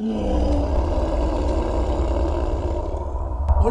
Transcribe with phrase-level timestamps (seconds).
[0.00, 0.60] Hola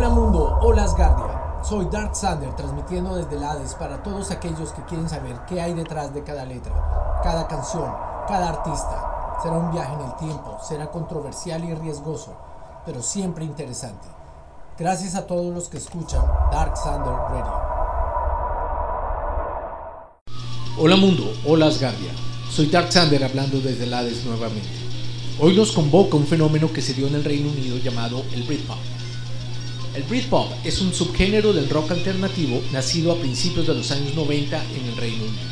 [0.09, 1.61] mundo, hola Asgardia.
[1.63, 5.73] Soy Dark Sander transmitiendo desde el Hades para todos aquellos que quieren saber qué hay
[5.73, 7.89] detrás de cada letra, cada canción,
[8.27, 9.37] cada artista.
[9.41, 12.35] Será un viaje en el tiempo, será controversial y riesgoso,
[12.85, 14.09] pero siempre interesante.
[14.77, 17.53] Gracias a todos los que escuchan Dark Sander Radio.
[20.77, 22.11] Hola mundo, hola Asgardia.
[22.49, 24.86] Soy Dark Sander hablando desde el Hades nuevamente.
[25.39, 28.79] Hoy nos convoca un fenómeno que se dio en el Reino Unido llamado el Britpop.
[29.93, 34.59] El Britpop es un subgénero del rock alternativo nacido a principios de los años 90
[34.75, 35.43] en el Reino Unido,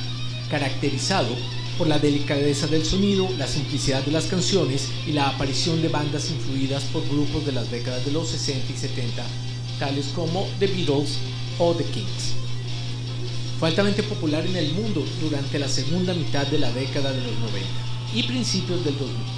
[0.49, 1.29] caracterizado
[1.77, 6.31] por la delicadeza del sonido, la simplicidad de las canciones y la aparición de bandas
[6.31, 9.23] influidas por grupos de las décadas de los 60 y 70,
[9.77, 11.19] tales como The Beatles
[11.59, 12.33] o The Kings.
[13.59, 17.37] Fue altamente popular en el mundo durante la segunda mitad de la década de los
[17.37, 17.67] 90
[18.15, 19.34] y principios del 2000.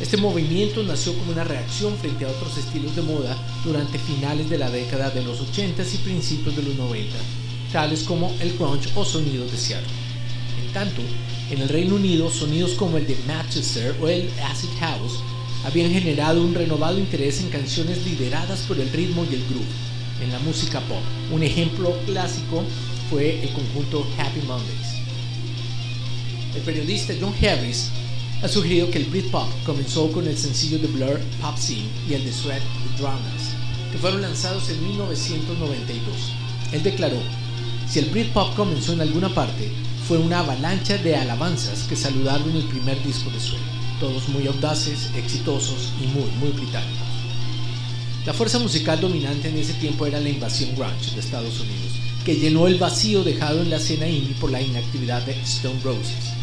[0.00, 4.58] Este movimiento nació como una reacción frente a otros estilos de moda durante finales de
[4.58, 7.16] la década de los 80s y principios de los 90,
[7.72, 9.88] tales como el grunge o sonidos de Seattle.
[10.62, 11.00] En tanto,
[11.50, 15.14] en el Reino Unido, sonidos como el de Manchester o el Acid House
[15.64, 19.64] habían generado un renovado interés en canciones lideradas por el ritmo y el groove
[20.22, 21.00] en la música pop.
[21.32, 22.62] Un ejemplo clásico
[23.08, 24.96] fue el conjunto Happy Mondays.
[26.54, 27.90] El periodista John Harris
[28.42, 32.24] ha sugerido que el Britpop comenzó con el sencillo de Blur Pop Scene y el
[32.24, 33.54] de Sweat The Drowners,
[33.90, 36.14] que fueron lanzados en 1992.
[36.72, 37.18] Él declaró,
[37.88, 39.70] si el Britpop comenzó en alguna parte,
[40.06, 43.62] fue una avalancha de alabanzas que saludaron el primer disco de Sweat,
[44.00, 47.06] todos muy audaces, exitosos y muy, muy británicos.
[48.26, 51.92] La fuerza musical dominante en ese tiempo era la invasión grunge de Estados Unidos,
[52.24, 56.35] que llenó el vacío dejado en la escena indie por la inactividad de Stone Roses.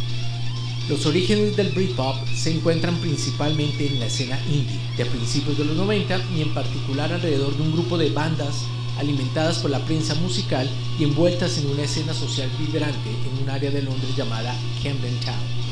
[0.89, 5.77] Los orígenes del Britpop se encuentran principalmente en la escena indie de principios de los
[5.77, 8.65] 90 y en particular alrededor de un grupo de bandas
[8.97, 13.71] alimentadas por la prensa musical y envueltas en una escena social vibrante en un área
[13.71, 14.53] de Londres llamada
[14.83, 15.63] Camden Town.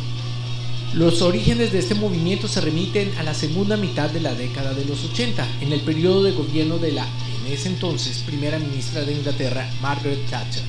[0.94, 4.86] Los orígenes de este movimiento se remiten a la segunda mitad de la década de
[4.86, 9.14] los 80, en el periodo de gobierno de la, en ese entonces, primera ministra de
[9.14, 10.64] Inglaterra, Margaret Thatcher.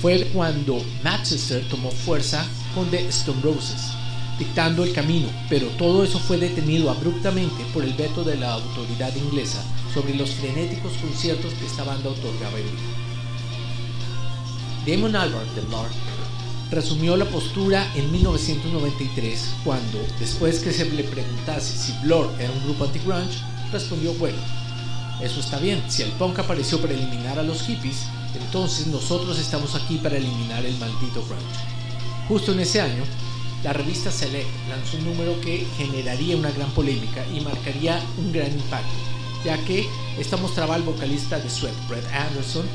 [0.00, 3.92] Fue cuando Manchester tomó fuerza con The Stone Roses,
[4.38, 9.16] dictando el camino, pero todo eso fue detenido abruptamente por el veto de la autoridad
[9.16, 9.64] inglesa
[9.94, 12.92] sobre los frenéticos conciertos que esta banda otorgaba en vivo.
[14.86, 15.88] Damon Albarn de Blur
[16.70, 22.62] resumió la postura en 1993 cuando, después que se le preguntase si Blur era un
[22.64, 23.38] grupo anti-grunge,
[23.72, 24.36] respondió, bueno,
[25.22, 28.02] eso está bien, si el punk apareció para eliminar a los hippies,
[28.34, 31.75] entonces nosotros estamos aquí para eliminar el maldito grunge.
[32.28, 33.04] Justo en ese año,
[33.62, 38.50] la revista Select lanzó un número que generaría una gran polémica y marcaría un gran
[38.50, 38.94] impacto,
[39.44, 39.86] ya que
[40.18, 42.66] esta mostraba al vocalista de Sweat, Brett Anderson,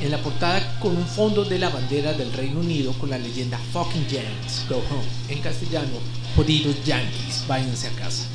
[0.00, 3.58] en la portada con un fondo de la bandera del Reino Unido con la leyenda
[3.72, 5.98] Fucking Yankees, Go Home, en castellano,
[6.36, 8.26] jodidos Yankees, váyanse a casa.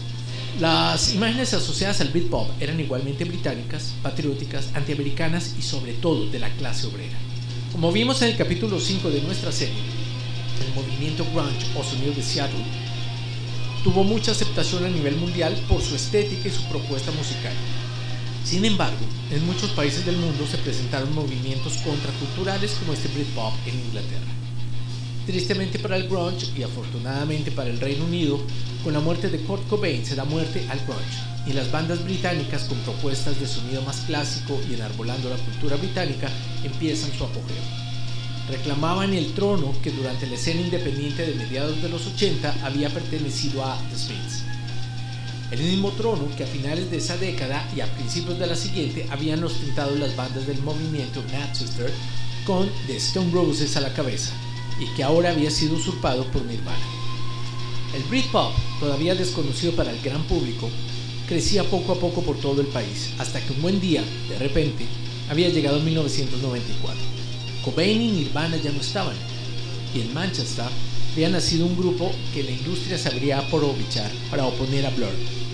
[0.60, 6.50] Las imágenes asociadas al Britpop eran igualmente británicas, patrióticas, antiamericanas y sobre todo de la
[6.52, 7.18] clase obrera.
[7.72, 10.05] Como vimos en el capítulo 5 de nuestra serie,
[10.76, 12.66] movimiento grunge o sonido de Seattle
[13.86, 17.54] tuvo mucha aceptación a nivel mundial por su estética y su propuesta musical.
[18.44, 23.80] Sin embargo, en muchos países del mundo se presentaron movimientos contraculturales como este Britpop en
[23.80, 24.34] Inglaterra.
[25.28, 28.40] Tristemente para el grunge y afortunadamente para el Reino Unido,
[28.84, 32.64] con la muerte de Kurt Cobain se da muerte al grunge y las bandas británicas
[32.64, 36.28] con propuestas de sonido más clásico y enarbolando la cultura británica
[36.64, 37.85] empiezan su apogeo.
[38.50, 43.66] Reclamaban el trono que durante la escena independiente de mediados de los 80 había pertenecido
[43.66, 44.44] a The Smiths.
[45.52, 49.08] El mismo trono que a finales de esa década y a principios de la siguiente
[49.10, 51.92] habían ostentado las bandas del movimiento Manchester
[52.46, 54.32] con The Stone Roses a la cabeza
[54.80, 56.78] y que ahora había sido usurpado por Nirvana.
[57.96, 60.70] El Britpop, todavía desconocido para el gran público,
[61.28, 64.86] crecía poco a poco por todo el país, hasta que un buen día, de repente,
[65.30, 67.15] había llegado 1994.
[67.66, 69.16] Cobain y Nirvana ya no estaban,
[69.96, 70.66] y en Manchester
[71.14, 75.10] había nacido un grupo que la industria sabría aprovechar para oponer a Blur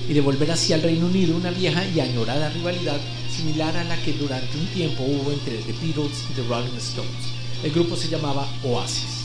[0.09, 2.99] y devolver así al Reino Unido una vieja y añorada rivalidad
[3.33, 7.31] similar a la que durante un tiempo hubo entre The Beatles y The Rolling Stones.
[7.63, 9.23] El grupo se llamaba Oasis.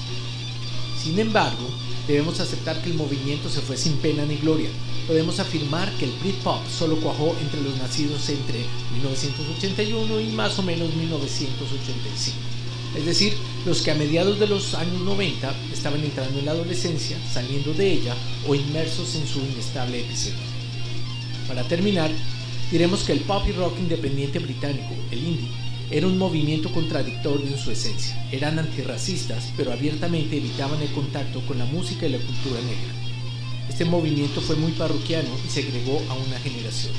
[1.03, 1.69] Sin embargo,
[2.07, 4.71] debemos aceptar que el movimiento se fue sin pena ni gloria.
[5.09, 8.61] Podemos afirmar que el Britpop solo cuajó entre los nacidos entre
[8.95, 12.56] 1981 y más o menos 1985.
[12.95, 13.35] Es decir,
[13.65, 17.93] los que a mediados de los años 90 estaban entrando en la adolescencia, saliendo de
[17.93, 18.15] ella
[18.47, 20.45] o inmersos en su inestable epicentro.
[21.49, 22.11] Para terminar,
[22.71, 25.49] diremos que el pop y rock independiente británico, el indie,
[25.91, 28.29] era un movimiento contradictorio en su esencia.
[28.33, 32.93] Eran antirracistas, pero abiertamente evitaban el contacto con la música y la cultura negra.
[33.69, 36.93] Este movimiento fue muy parroquiano y se agregó a una generación.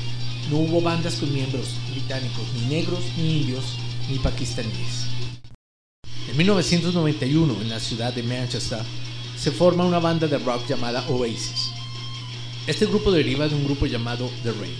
[0.50, 3.64] No hubo bandas con miembros británicos, ni negros, ni indios,
[4.10, 5.17] ni pakistaníes.
[6.38, 8.78] En 1991, en la ciudad de Manchester,
[9.36, 11.72] se forma una banda de rock llamada Oasis.
[12.64, 14.76] Este grupo deriva de un grupo llamado The Rain.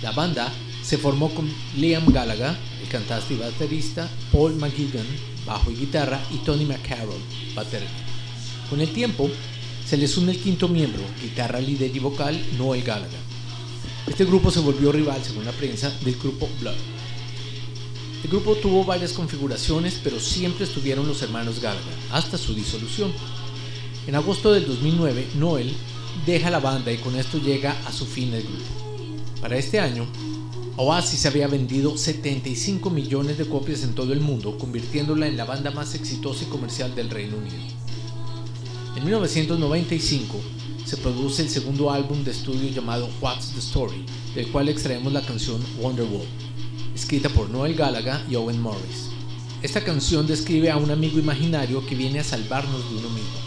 [0.00, 5.06] La banda se formó con Liam Gallagher, el cantante y baterista, Paul McGuigan,
[5.44, 7.20] bajo y guitarra, y Tony McCarroll,
[7.52, 7.88] batería.
[8.70, 9.28] Con el tiempo,
[9.84, 13.18] se les une el quinto miembro, guitarra, líder y vocal, Noel Gallagher.
[14.06, 16.99] Este grupo se volvió rival, según la prensa, del grupo Blood.
[18.22, 23.12] El grupo tuvo varias configuraciones, pero siempre estuvieron los hermanos Gallagher, hasta su disolución.
[24.06, 25.74] En agosto del 2009, Noel
[26.26, 28.64] deja la banda y con esto llega a su fin el grupo.
[29.40, 30.06] Para este año,
[30.76, 35.70] Oasis había vendido 75 millones de copias en todo el mundo, convirtiéndola en la banda
[35.70, 37.56] más exitosa y comercial del Reino Unido.
[38.96, 40.40] En 1995
[40.84, 45.22] se produce el segundo álbum de estudio llamado What's the Story, del cual extraemos la
[45.22, 46.26] canción Wonderwall,
[47.00, 49.08] escrita por Noel Gallagher y Owen Morris.
[49.62, 53.38] Esta canción describe a un amigo imaginario que viene a salvarnos de uno mismo.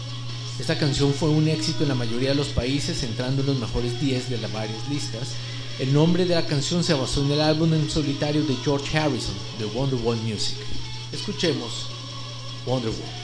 [0.58, 4.00] Esta canción fue un éxito en la mayoría de los países, entrando en los mejores
[4.00, 5.34] 10 de las varias listas.
[5.78, 9.34] El nombre de la canción se basó en el álbum en solitario de George Harrison,
[9.58, 10.56] de Wonderwall Music.
[11.12, 11.86] Escuchemos
[12.66, 13.23] Wonderwall.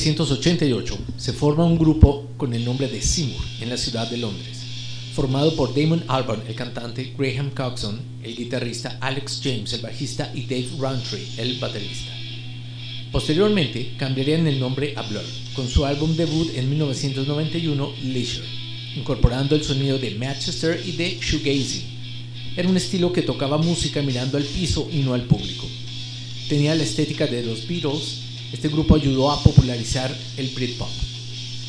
[0.00, 4.62] 1988 se forma un grupo con el nombre de Seymour en la ciudad de Londres,
[5.14, 10.46] formado por Damon Albarn, el cantante, Graham Coxon, el guitarrista, Alex James, el bajista y
[10.46, 12.12] Dave Rountree, el baterista.
[13.12, 15.22] Posteriormente cambiarían el nombre a Blur,
[15.54, 18.48] con su álbum debut en 1991, Leisure,
[18.96, 21.84] incorporando el sonido de Manchester y de shoegazing.
[22.56, 25.66] Era un estilo que tocaba música mirando al piso y no al público.
[26.48, 30.88] Tenía la estética de los Beatles, este grupo ayudó a popularizar el Britpop.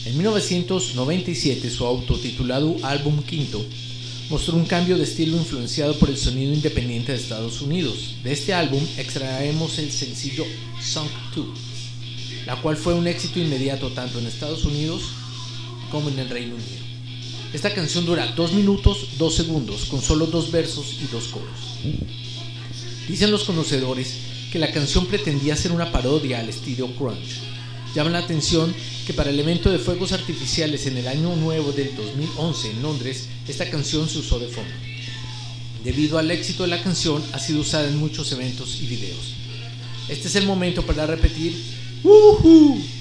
[0.06, 3.64] En 1997 su autotitulado álbum quinto
[4.30, 8.16] mostró un cambio de estilo influenciado por el sonido independiente de Estados Unidos.
[8.24, 10.46] De este álbum extraemos el sencillo
[10.82, 11.46] Song 2,
[12.48, 15.04] la cual fue un éxito inmediato tanto en Estados Unidos
[15.92, 16.82] como en el Reino Unido.
[17.54, 21.50] Esta canción dura 2 minutos 2 segundos con solo dos versos y dos coros.
[23.08, 27.40] Dicen los conocedores que la canción pretendía ser una parodia al estilo grunge.
[27.96, 28.74] Llama la atención
[29.08, 33.28] que para el evento de fuegos artificiales en el año nuevo del 2011 en Londres,
[33.48, 34.72] esta canción se usó de fondo.
[35.84, 39.34] Debido al éxito de la canción, ha sido usada en muchos eventos y videos.
[40.10, 41.56] Este es el momento para repetir
[42.04, 43.01] ¡Woohoo!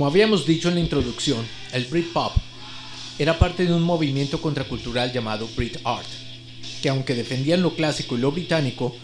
[0.00, 2.32] Como habíamos dicho en la introducción, el Britpop
[3.18, 6.06] era parte de un movimiento contracultural llamado Brit Art,
[6.80, 8.96] que aunque defendían lo clásico y lo británico,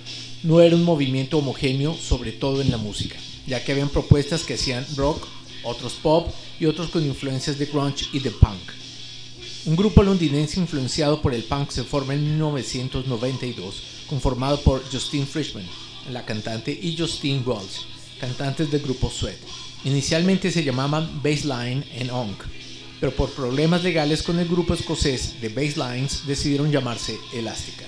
[0.43, 4.55] no era un movimiento homogéneo, sobre todo en la música, ya que habían propuestas que
[4.55, 5.23] hacían rock,
[5.65, 8.73] otros pop y otros con influencias de grunge y de punk.
[9.67, 15.67] Un grupo londinense influenciado por el punk se forma en 1992, conformado por Justine Frischman,
[16.11, 17.85] la cantante, y Justine Wells,
[18.19, 19.66] cantantes del grupo Sweat.
[19.85, 22.43] Inicialmente se llamaban Baseline en Onk,
[23.01, 27.85] pero por problemas legales con el grupo escocés de Baselines decidieron llamarse Elástica.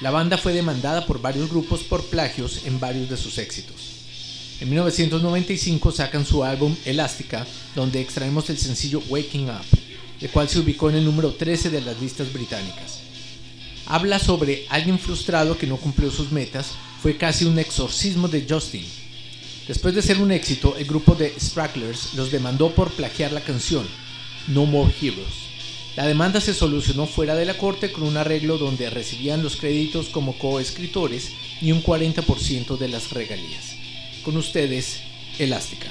[0.00, 3.76] La banda fue demandada por varios grupos por plagios en varios de sus éxitos.
[4.60, 9.64] En 1995 sacan su álbum Elástica, donde extraemos el sencillo Waking Up,
[10.20, 13.00] el cual se ubicó en el número 13 de las listas británicas.
[13.86, 18.84] Habla sobre alguien frustrado que no cumplió sus metas, fue casi un exorcismo de Justin,
[19.70, 23.86] Después de ser un éxito, el grupo de Spracklers los demandó por plagiar la canción
[24.48, 25.46] No More Heroes.
[25.94, 30.08] La demanda se solucionó fuera de la corte con un arreglo donde recibían los créditos
[30.08, 31.30] como coescritores
[31.62, 33.76] y un 40% de las regalías.
[34.24, 35.02] Con ustedes,
[35.38, 35.86] Elástica.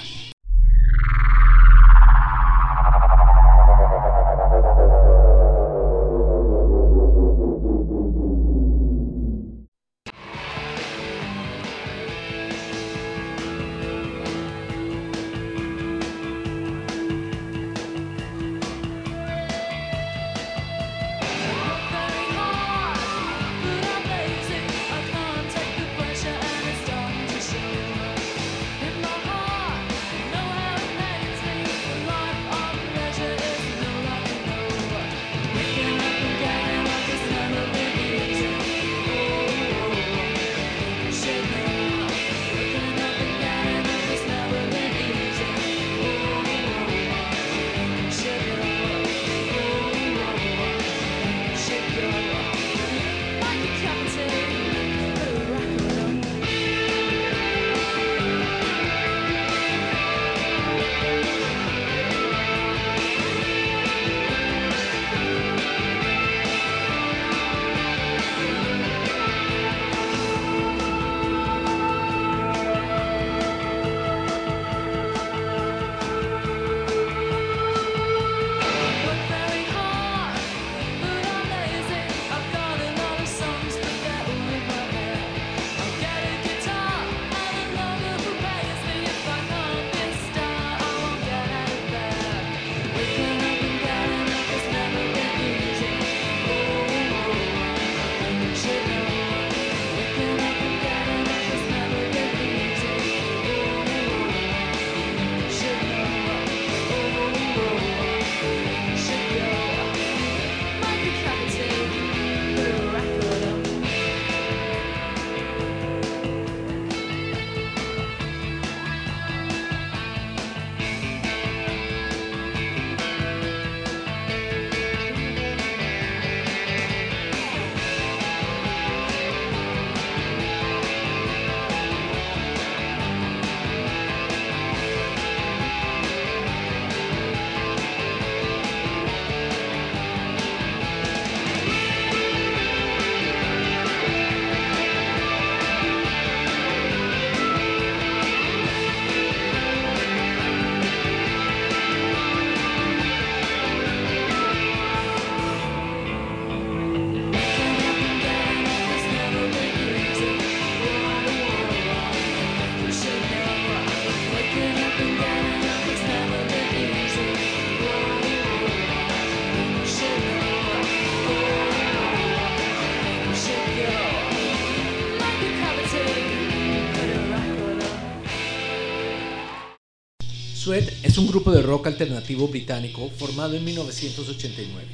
[181.10, 184.88] Es un grupo de rock alternativo británico formado en 1989.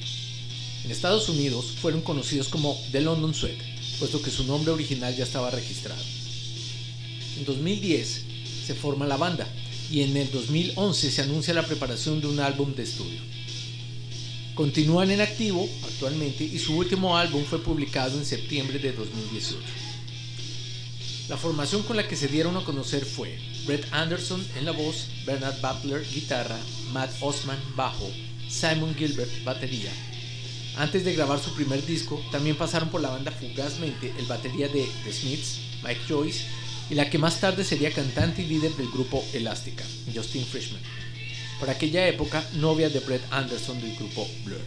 [0.86, 3.58] En Estados Unidos fueron conocidos como The London Sweat,
[4.00, 6.02] puesto que su nombre original ya estaba registrado.
[7.38, 8.24] En 2010
[8.66, 9.46] se forma la banda
[9.92, 13.20] y en el 2011 se anuncia la preparación de un álbum de estudio.
[14.54, 19.60] Continúan en activo actualmente y su último álbum fue publicado en septiembre de 2018.
[21.28, 25.08] La formación con la que se dieron a conocer fue Brett Anderson en la voz,
[25.26, 26.58] Bernard Butler guitarra,
[26.92, 28.10] Matt Osman bajo,
[28.48, 29.92] Simon Gilbert batería.
[30.78, 34.86] Antes de grabar su primer disco, también pasaron por la banda fugazmente el batería de
[35.04, 36.46] The Smiths, Mike Joyce,
[36.90, 40.82] y la que más tarde sería cantante y líder del grupo Elástica, Justin Frischman.
[41.60, 44.62] Por aquella época, novia de Brett Anderson del grupo Blur.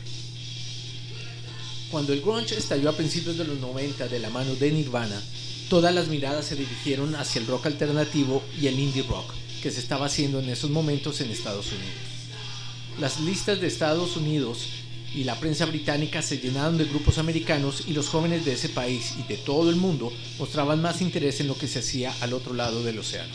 [1.90, 5.22] Cuando el grunge estalló a principios de los 90 de la mano de Nirvana,
[5.68, 9.80] todas las miradas se dirigieron hacia el rock alternativo y el indie rock que se
[9.80, 11.94] estaba haciendo en esos momentos en Estados Unidos.
[12.98, 14.66] Las listas de Estados Unidos
[15.14, 19.14] y la prensa británica se llenaron de grupos americanos y los jóvenes de ese país
[19.18, 22.54] y de todo el mundo mostraban más interés en lo que se hacía al otro
[22.54, 23.32] lado del océano.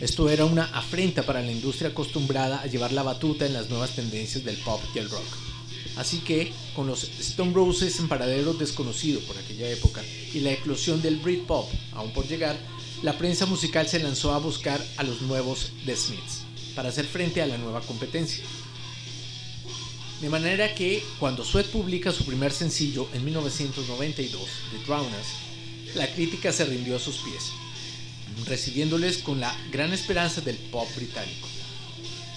[0.00, 3.94] Esto era una afrenta para la industria acostumbrada a llevar la batuta en las nuevas
[3.94, 5.49] tendencias del pop y el rock.
[6.00, 11.02] Así que, con los Stone Roses en paradero desconocido por aquella época y la eclosión
[11.02, 12.56] del Britpop aún por llegar,
[13.02, 17.42] la prensa musical se lanzó a buscar a los nuevos The Smiths para hacer frente
[17.42, 18.42] a la nueva competencia.
[20.22, 25.28] De manera que, cuando Sweat publica su primer sencillo en 1992, The Drowners,
[25.96, 27.50] la crítica se rindió a sus pies,
[28.46, 31.46] recibiéndoles con la gran esperanza del pop británico.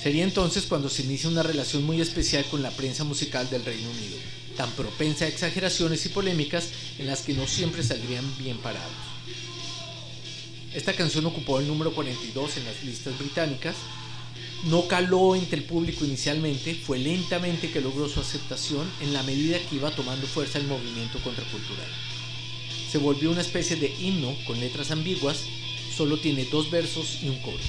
[0.04, 3.90] Sería entonces cuando se inicia una relación muy especial con la prensa musical del Reino
[3.90, 4.18] Unido,
[4.58, 6.68] tan propensa a exageraciones y polémicas
[7.00, 8.92] en las que no siempre saldrían bien parados.
[10.74, 13.78] Esta canción ocupó el número 42 en las listas británicas,
[14.66, 19.58] no caló entre el público inicialmente, fue lentamente que logró su aceptación en la medida
[19.70, 21.88] que iba tomando fuerza el movimiento contracultural.
[22.92, 25.46] Se volvió una especie de himno con letras ambiguas,
[25.96, 27.64] solo tiene dos versos y un coro.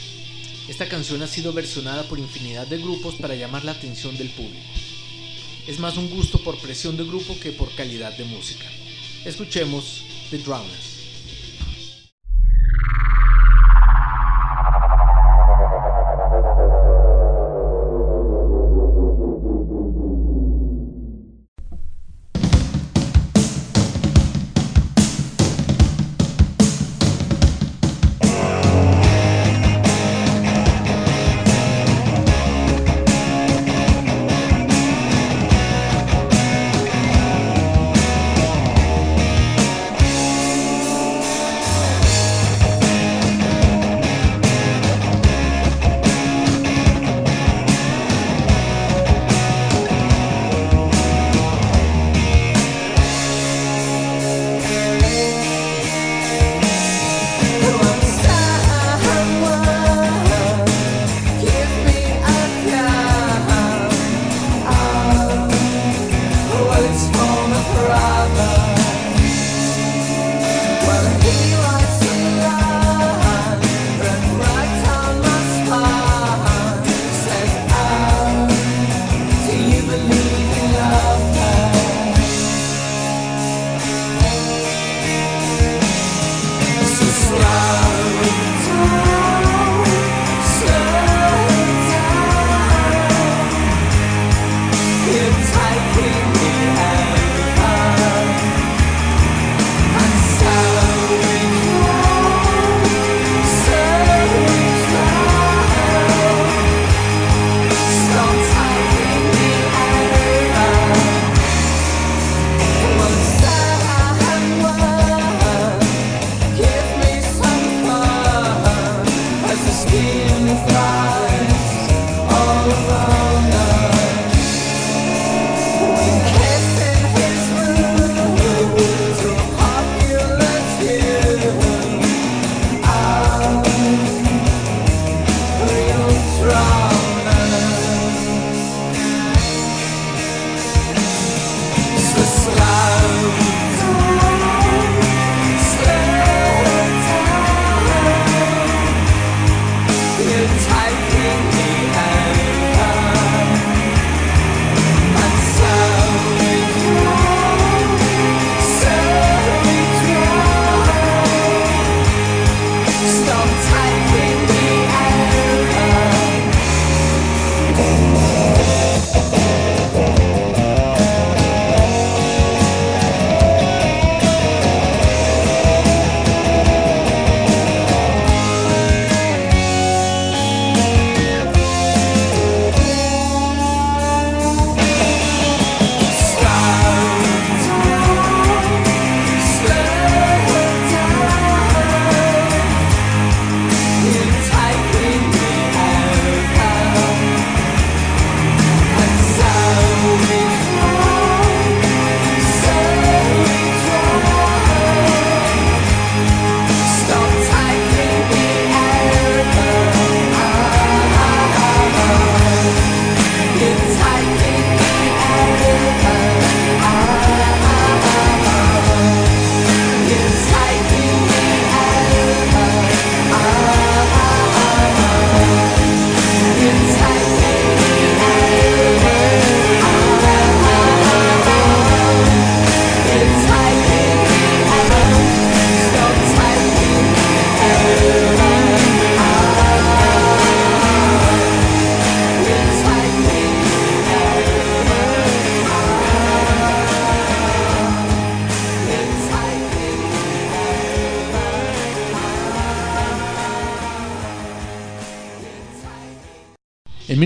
[0.69, 4.65] Esta canción ha sido versionada por infinidad de grupos para llamar la atención del público.
[5.67, 8.65] Es más un gusto por presión de grupo que por calidad de música.
[9.27, 10.94] Escuchemos The Drowners.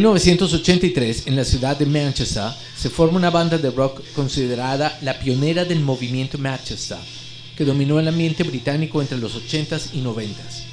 [0.08, 5.66] 1983, en la ciudad de Manchester, se forma una banda de rock considerada la pionera
[5.66, 6.96] del movimiento Manchester,
[7.54, 10.64] que dominó el ambiente británico entre los 80s y 90s.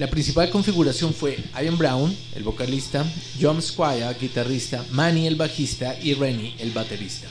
[0.00, 3.04] La principal configuración fue Ian Brown, el vocalista,
[3.40, 7.28] John Squire, guitarrista, Manny, el bajista, y Rennie, el baterista.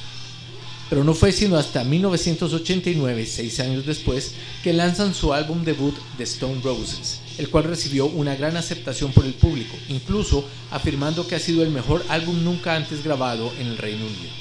[0.92, 6.24] Pero no fue sino hasta 1989, seis años después, que lanzan su álbum debut The
[6.24, 11.40] Stone Roses, el cual recibió una gran aceptación por el público, incluso afirmando que ha
[11.40, 14.34] sido el mejor álbum nunca antes grabado en el Reino Unido.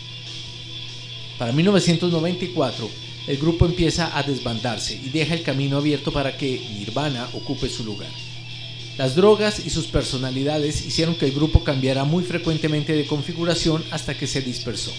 [1.38, 2.90] Para 1994,
[3.28, 7.84] el grupo empieza a desbandarse y deja el camino abierto para que Nirvana ocupe su
[7.84, 8.10] lugar.
[8.98, 14.18] Las drogas y sus personalidades hicieron que el grupo cambiara muy frecuentemente de configuración hasta
[14.18, 14.90] que se dispersó.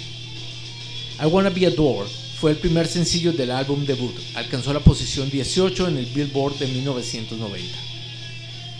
[1.21, 5.87] I Wanna Be Adored fue el primer sencillo del álbum debut, alcanzó la posición 18
[5.87, 7.77] en el Billboard de 1990.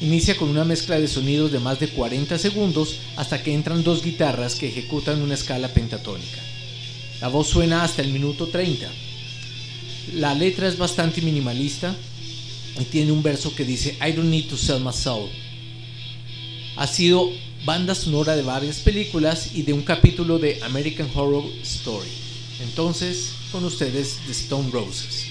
[0.02, 4.04] Inicia con una mezcla de sonidos de más de 40 segundos hasta que entran dos
[4.04, 6.40] guitarras que ejecutan una escala pentatónica.
[7.22, 8.90] La voz suena hasta el minuto 30
[10.14, 11.96] la letra es bastante minimalista
[12.80, 15.30] y tiene un verso que dice I don't need to sell my soul.
[16.76, 17.30] Ha sido
[17.66, 22.31] banda sonora de varias películas y de un capítulo de American Horror Story.
[22.62, 25.31] Entonces, con ustedes The Stone Roses.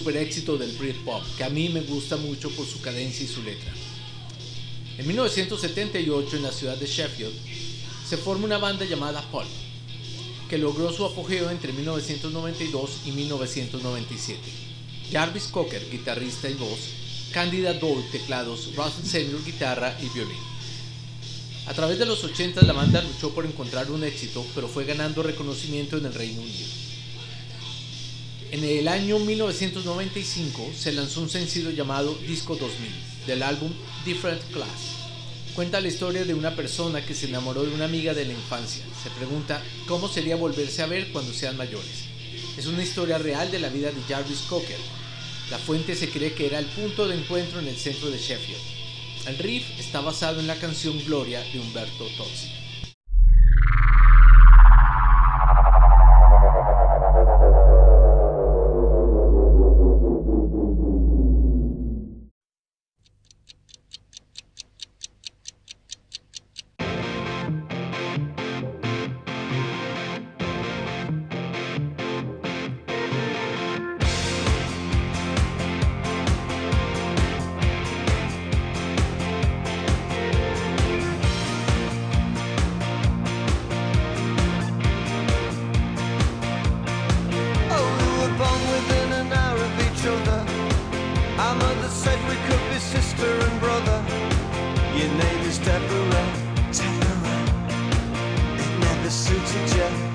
[0.00, 3.42] Super éxito del Britpop, que a mí me gusta mucho por su cadencia y su
[3.42, 3.70] letra.
[4.96, 7.34] En 1978, en la ciudad de Sheffield,
[8.08, 9.50] se forma una banda llamada Pulp,
[10.48, 14.40] que logró su apogeo entre 1992 y 1997.
[15.12, 16.78] Jarvis Cocker, guitarrista y voz,
[17.30, 20.42] Candida Dole, teclados, Russell Senior, guitarra y violín.
[21.66, 25.22] A través de los 80 la banda luchó por encontrar un éxito, pero fue ganando
[25.22, 26.89] reconocimiento en el Reino Unido.
[28.52, 32.90] En el año 1995 se lanzó un sencillo llamado Disco 2000
[33.24, 33.70] del álbum
[34.04, 34.96] Different Class.
[35.54, 38.82] Cuenta la historia de una persona que se enamoró de una amiga de la infancia.
[39.04, 42.06] Se pregunta cómo sería volverse a ver cuando sean mayores.
[42.58, 44.78] Es una historia real de la vida de Jarvis Cocker.
[45.48, 49.28] La fuente se cree que era el punto de encuentro en el centro de Sheffield.
[49.28, 52.59] El riff está basado en la canción Gloria de Humberto Tozzi.
[99.56, 100.09] oxygen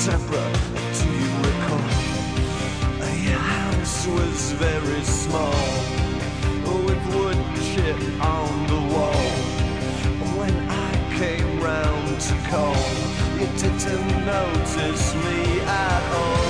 [0.00, 0.50] September,
[0.98, 1.90] do you recall?
[3.20, 5.52] Your house was very small,
[6.86, 7.36] with wood
[7.68, 9.28] chip on the wall.
[10.38, 12.80] When I came round to call,
[13.38, 16.48] you didn't notice me at all.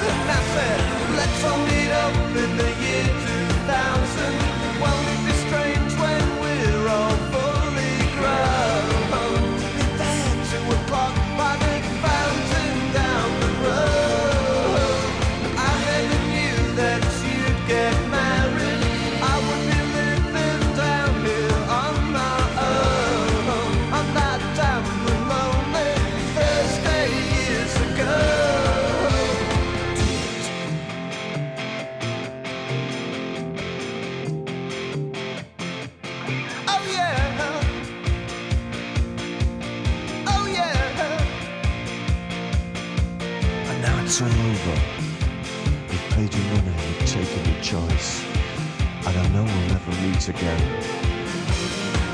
[0.28, 0.80] That's it,
[1.18, 2.77] let's all meet up in the
[44.68, 48.24] We've paid you money, we've taken your choice,
[49.06, 50.62] and I know we'll never meet again.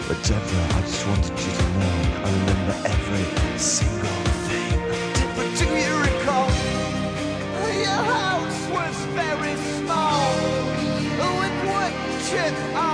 [0.06, 4.78] But Deborah, I just wanted you to know I remember every single thing.
[5.36, 6.50] But do you recall
[7.74, 10.22] your house was very small
[11.40, 11.94] with wood
[12.28, 12.93] chips?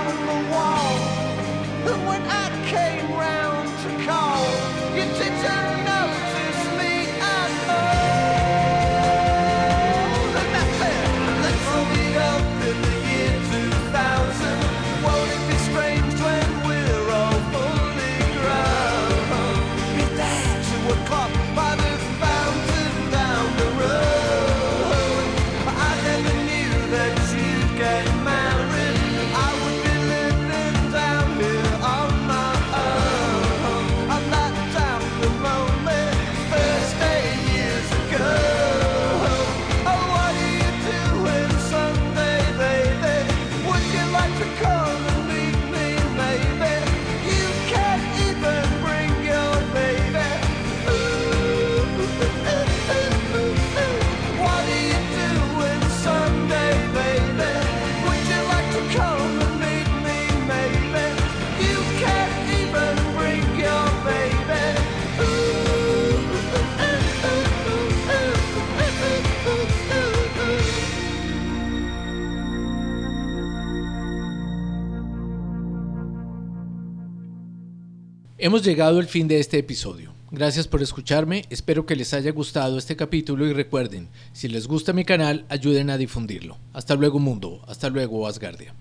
[78.43, 80.15] Hemos llegado al fin de este episodio.
[80.31, 84.93] Gracias por escucharme, espero que les haya gustado este capítulo y recuerden, si les gusta
[84.93, 86.57] mi canal, ayuden a difundirlo.
[86.73, 88.73] Hasta luego mundo, hasta luego Asgardia.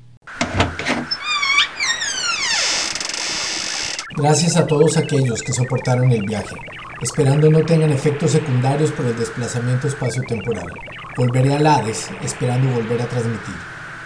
[4.17, 6.57] Gracias a todos aquellos que soportaron el viaje,
[7.03, 10.73] esperando no tengan efectos secundarios por el desplazamiento espacio-temporal.
[11.19, 13.57] Volveré al Hades, esperando volver a transmitir.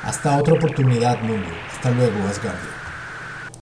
[0.02, 1.46] Hasta otra oportunidad, mundo.
[1.72, 2.73] Hasta luego, Asgardia.